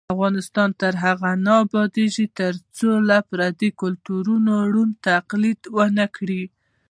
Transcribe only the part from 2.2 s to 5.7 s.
ترڅو له پردیو کلتورونو ړوند تقلید